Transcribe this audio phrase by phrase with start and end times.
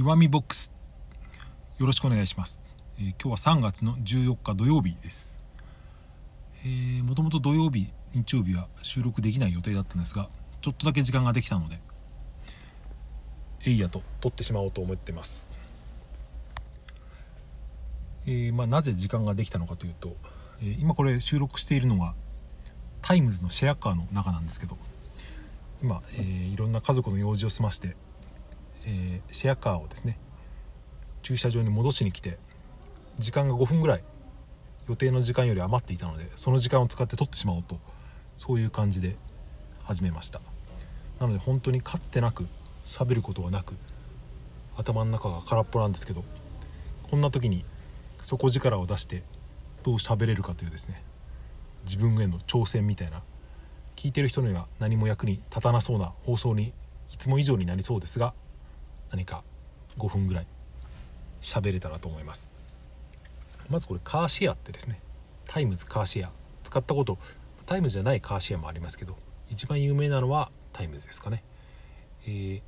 [0.00, 0.72] 岩見ボックス。
[1.76, 2.60] よろしくお願いします、
[3.00, 5.40] えー今日は3月の14日土曜日です。
[6.64, 10.28] えーもともと土曜日日曜日は収録できない予定だったんですが
[10.60, 11.80] ちょっとだけ時間ができたので
[13.66, 15.48] えいやと撮ってしまおうと思ってます。
[18.24, 20.16] えーまあ、なぜ時間ができたのかというと、
[20.60, 22.14] えー今これ収録しているのが
[23.02, 24.78] タイムズのシェアカーの中なんですけど
[25.82, 27.96] 今、えーいろんな家族の用事を済まして、
[28.88, 30.18] えーシェアカーをですね
[31.22, 32.38] 駐車場に戻しに来て
[33.18, 34.04] 時間が5分ぐらい
[34.88, 37.78] 予定の時間より余っていたのでその時間を使って撮ってしまおうと
[38.38, 39.16] そういう感じで
[39.84, 40.40] 始めました。
[41.20, 42.46] なので本当にかってなく
[42.86, 43.74] 喋ることはなく
[44.76, 46.24] 頭の中が空っぽなんですけど
[47.10, 47.64] こんな時に
[48.22, 49.22] 底力を出して
[49.82, 51.02] どう喋れるかというですね
[51.84, 53.22] 自分への挑戦みたいな
[53.96, 56.72] 聞いてる人には何も役に立たなそうな放送に
[57.12, 58.32] いつも以上になりそうですが
[59.10, 59.42] 何か
[59.98, 60.46] 5分ぐらい
[61.40, 62.50] 喋れたらと思います。
[63.68, 65.00] まずこれカーシェアってですね
[65.46, 66.32] タイムズカーシェア。
[66.64, 67.18] 使ったこと
[67.66, 69.16] タイムズじゃないカーシェアもありますけど
[69.50, 71.42] 一番有名なのはタイムズですかね。
[72.26, 72.62] えー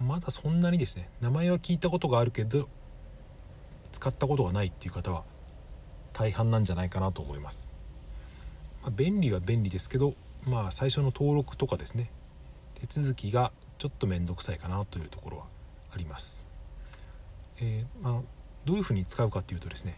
[0.00, 2.68] まだそんなにですね名前は聞いたことがあるけど
[3.92, 5.24] 使ったことがないっていう方は
[6.12, 7.70] 大半なんじゃないかなと思います、
[8.82, 10.14] まあ便利は便利ですけど
[10.46, 12.10] まあ最初の登録とかですね
[12.80, 15.44] 手続きがちょっと面倒くさいかなというところは
[15.90, 16.46] あります、
[17.58, 18.20] えーまあ、
[18.66, 19.96] どういうふうに使うかっていうとですね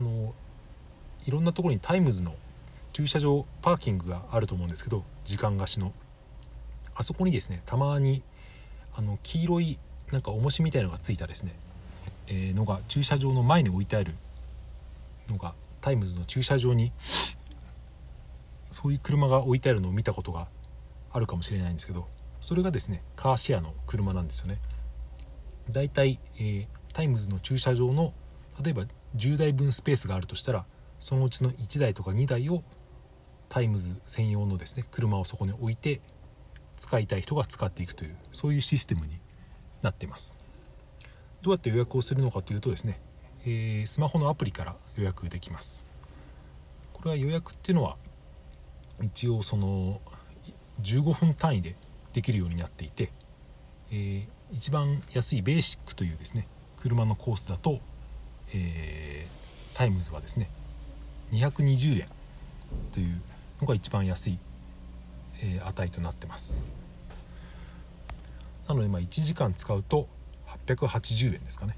[0.00, 0.34] あの
[1.24, 2.34] いろんなところにタイムズの
[2.92, 5.92] 駐車場パーキングがあると思うんですけど時間貸しの。
[6.96, 8.22] あそこにですねたまに
[8.96, 9.78] あの黄色い
[10.10, 11.52] なんか重しみたいのがついたですね、
[12.26, 14.14] えーのが駐車場の前に置いてある
[15.28, 16.90] のがタイムズの駐車場に
[18.72, 20.48] そういう車が置いてあるのを見たことが
[21.12, 22.08] あるかもしれないんですけど
[22.46, 24.60] それがですねカーシェアの車なんですよね。
[25.68, 28.14] だいたい、えータイムズの駐車場の
[28.62, 28.84] 例えば
[29.16, 30.64] 10台分スペースがあるとしたら
[31.00, 32.62] そのうちの1台とか2台を
[33.48, 36.00] タイムズ専用のですね車をそこに置いて
[36.78, 39.18] 使いたい人が使っていくというそういうシステムに
[39.82, 40.36] なっています。
[41.42, 43.00] どうやって予約をするのかというとですね、
[43.44, 45.84] えースマホのアプリから予約できます。
[46.92, 47.96] これは予約っていうのは
[49.02, 50.00] 一応その
[50.80, 51.74] 15分単位で
[52.16, 53.12] できるようになっていて、
[53.92, 56.46] えー一番安いベーシックというですね
[56.80, 57.80] 車のコースだと、
[58.54, 60.48] えータイムズはですね
[61.32, 62.08] 220円
[62.92, 63.20] という
[63.60, 64.38] のが一番安い、
[65.42, 66.62] えー値となってます。
[68.66, 70.08] なのでまあ1時間使うと
[70.64, 71.76] 880円ですかね。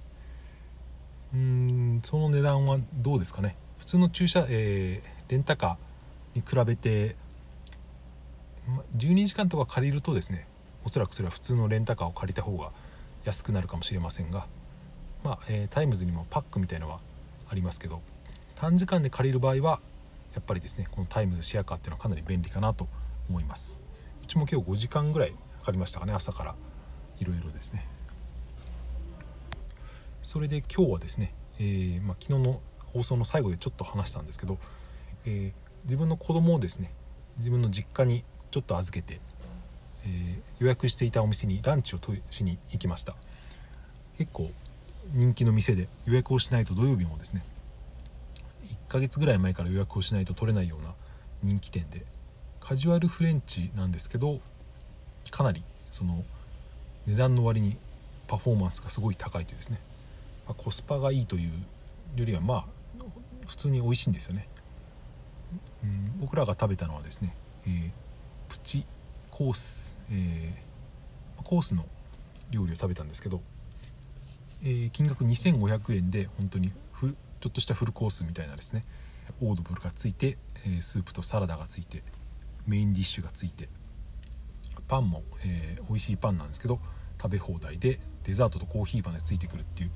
[1.34, 3.56] うんその値段はどうですかね。
[3.78, 7.16] 普通の駐車、えーレンタカーに比べて
[8.96, 10.46] 12時間とか借りるとですね
[10.84, 12.70] おそらくそれは普通のレンタカーを借りた方が
[13.24, 14.46] 安くなるかもしれませんが、
[15.24, 17.00] まあえータイムズにもパックみたいのは
[17.50, 18.00] ありますけど
[18.54, 19.80] 短時間で借りる場合は
[20.34, 22.86] やっぱりですねこのタイムズシェアカーっていうのはかなり便利かなと
[23.28, 23.80] 思います。
[24.22, 26.54] うちも今日5時間ぐらいかかりましたかね朝から。
[27.20, 27.86] いろいろですね。
[30.22, 32.60] それで今日はですね、えーまあ、昨日の
[32.92, 34.58] 放送の最後でちょっと話したんですけど、
[35.26, 36.92] えー自分の子供をですね
[37.38, 39.20] 自分の実家にちょっと預けて、
[40.04, 42.00] えー予約していたお店にランチを
[42.30, 43.14] しに行きました。
[44.18, 44.50] 結構
[45.12, 47.44] 人気の店で予約をしないと土曜日もですね
[48.88, 50.92] 1ヶ月ぐらい前から予約をしないと取れないような
[51.42, 52.04] 人気店で
[52.60, 54.40] カジュアルフレンチなんですけど
[55.30, 56.24] かなりその
[57.06, 57.76] 値段の割に
[58.26, 59.78] パフォーマンスがすごい高いというですね、
[60.46, 61.52] まあコスパがいいという
[62.16, 62.64] よりはまあ
[63.46, 64.46] 普通に美味しいんですよね、
[65.84, 67.34] うん、僕らが食べたのはですね、
[67.66, 67.90] えー
[68.48, 68.86] プチ
[69.30, 70.68] コース、えー
[71.44, 71.86] コースの
[72.50, 73.40] 料理を食べたんですけど、
[74.62, 78.82] えー金額2500円で本当にふちょっとしたフルコースみたいなですね
[79.40, 82.02] オードブルがついて、えスープとサラダがついて
[82.66, 83.68] メインディッシュがついて
[84.88, 86.80] パンも、えー美味しいパンなんですけど
[87.20, 89.90] 食べ放題でデザートとコーヒーまでついてくるっていう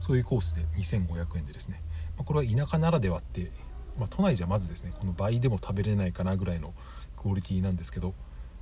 [0.00, 1.80] そういうコースで2500円でですね、
[2.16, 3.50] まあこれは田舎ならではって、
[3.98, 6.74] まあ都内じゃまずですねこの倍でも食べれないかなぐらいの
[7.18, 8.14] クオリティなんですけど、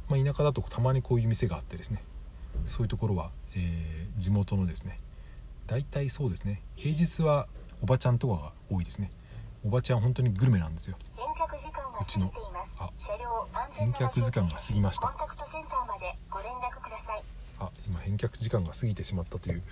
[0.08, 2.03] まあ、田舎だとたまにこういう店があってですね
[2.64, 4.99] そういうところは、えー地元のですね
[5.67, 7.49] 大体そうですね平日は
[7.82, 9.11] おばちゃんとかが多いですね。
[9.64, 10.97] おばちゃん本当にグルメなんですよ。
[11.17, 12.70] 返却時間が過ぎています。
[12.79, 12.91] あ
[13.73, 15.09] 返却時間が過ぎました。
[17.59, 19.62] あ今返却時間が過ぎてしまったという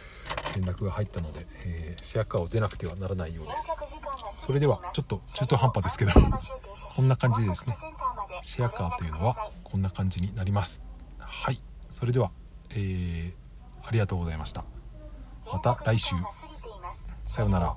[0.57, 3.71] 連絡が入ったので、えーシェアカーを出なくてはならないようです。
[4.39, 6.13] それではちょっと中途半端ですけど
[6.97, 7.77] こんな感じでですね
[8.45, 10.83] シェアカーというのはこんな感じになります。
[11.19, 11.59] はい。
[11.91, 12.31] それでは、
[12.71, 13.45] えー
[13.87, 14.65] ありがとうございました。
[15.53, 16.15] また来週。
[17.25, 17.77] さようなら。